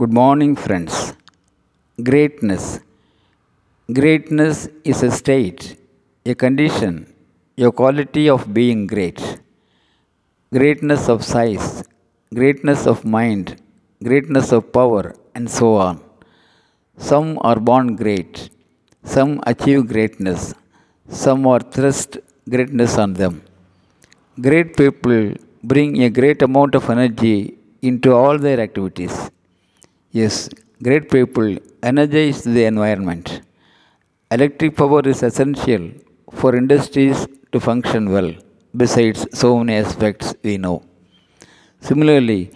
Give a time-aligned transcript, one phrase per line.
[0.00, 0.92] Good morning, friends.
[2.08, 2.64] Greatness.
[3.96, 4.58] Greatness
[4.90, 5.62] is a state,
[6.24, 6.94] a condition,
[7.66, 9.20] a quality of being great.
[10.56, 11.66] Greatness of size,
[12.38, 13.60] greatness of mind,
[14.02, 15.02] greatness of power,
[15.34, 15.98] and so on.
[17.08, 18.48] Some are born great,
[19.16, 20.54] some achieve greatness,
[21.24, 22.16] some are thrust
[22.54, 23.42] greatness on them.
[24.48, 25.18] Great people
[25.72, 29.18] bring a great amount of energy into all their activities.
[30.12, 30.48] Yes,
[30.82, 33.42] great people energize the environment.
[34.32, 35.84] Electric power is essential
[36.32, 38.32] for industries to function well,
[38.76, 40.82] besides so many aspects we know.
[41.80, 42.50] Similarly,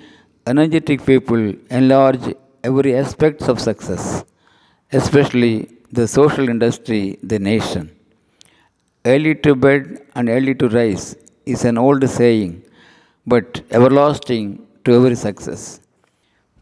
[0.48, 4.24] energetic people enlarge every aspect of success,
[4.92, 7.90] especially the social industry, the nation.
[9.04, 11.14] Early to bed and early to rise
[11.46, 12.64] is an old saying,
[13.26, 15.80] but everlasting to every success.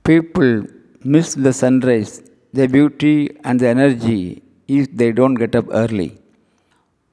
[0.05, 0.66] People
[1.05, 6.19] miss the sunrise, the beauty, and the energy if they don't get up early.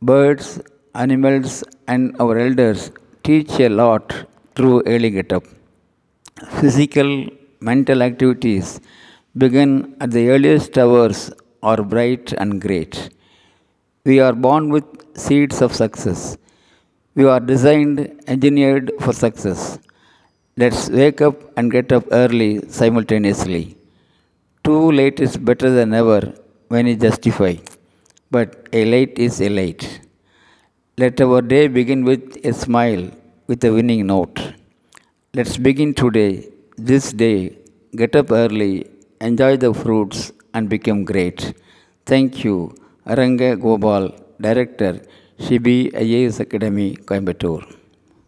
[0.02, 0.62] Birds,
[0.94, 2.92] animals, and our elders
[3.24, 4.14] teach a lot
[4.56, 5.44] through early get up.
[6.60, 7.28] Physical,
[7.60, 8.80] mental activities
[9.38, 11.32] begin at the earliest hours
[11.64, 13.10] are bright and great.
[14.06, 14.86] We are born with
[15.18, 16.38] seeds of success.
[17.16, 19.80] We are designed, engineered for success.
[20.56, 23.79] Let's wake up and get up early simultaneously.
[24.70, 26.22] Too late is better than ever
[26.72, 27.54] when you justify,
[28.36, 29.86] but a late is a late.
[31.02, 33.06] Let our day begin with a smile,
[33.48, 34.38] with a winning note.
[35.34, 37.58] Let's begin today, this day,
[38.02, 38.76] get up early,
[39.30, 41.42] enjoy the fruits, and become great.
[42.06, 42.76] Thank you,
[43.08, 44.06] Aranga Gopal,
[44.40, 44.94] Director,
[45.40, 47.66] Shibi IAS Academy, Coimbatore.